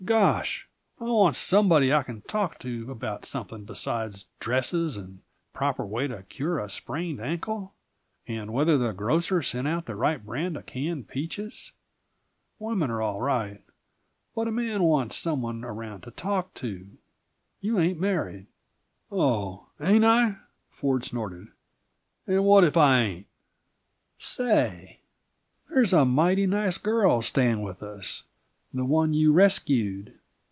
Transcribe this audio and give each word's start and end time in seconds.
Gosh! 0.03 0.67
I 0.99 1.03
want 1.05 1.35
somebody 1.35 1.93
I 1.93 2.01
can 2.03 2.21
talk 2.23 2.57
to 2.61 2.89
about 2.91 3.25
something 3.27 3.63
besides 3.65 4.25
dresses 4.39 4.97
and 4.97 5.19
the 5.19 5.21
proper 5.53 5.85
way 5.85 6.07
to 6.07 6.23
cure 6.23 6.67
sprained 6.69 7.21
ankles, 7.21 7.69
and 8.27 8.51
whether 8.51 8.79
the 8.79 8.93
grocer 8.93 9.41
sent 9.43 9.67
out 9.67 9.85
the 9.85 9.95
right 9.95 10.25
brand 10.25 10.57
of 10.57 10.65
canned 10.65 11.07
peaches. 11.07 11.71
Women 12.57 12.89
are 12.89 13.01
all 13.01 13.21
right 13.21 13.61
but 14.35 14.47
a 14.47 14.51
man 14.51 14.81
wants 14.83 15.15
some 15.17 15.43
one 15.43 15.63
around 15.63 16.01
to 16.01 16.11
talk 16.11 16.55
to. 16.55 16.89
You 17.61 17.77
ain't 17.79 17.99
married!" 17.99 18.47
"Oh. 19.11 19.67
Ain't 19.79 20.03
I?" 20.03 20.37
Ford 20.71 21.05
snorted. 21.05 21.49
"And 22.25 22.43
what 22.43 22.63
if 22.63 22.75
I 22.75 22.99
ain't?" 23.01 23.27
"Say, 24.17 24.99
there's 25.69 25.93
a 25.93 26.03
mighty 26.05 26.47
nice 26.47 26.79
girl 26.79 27.21
staying 27.21 27.61
with 27.61 27.83
us; 27.83 28.23
the 28.73 28.85
one 28.85 29.13
you 29.13 29.33
rescued. 29.33 30.17